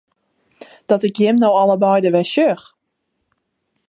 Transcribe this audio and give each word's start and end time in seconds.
Dat 0.89 1.03
ik 1.07 1.15
jim 1.19 1.37
no 1.39 1.49
allebeide 1.61 2.09
wer 2.15 2.27
sjoch! 2.33 2.63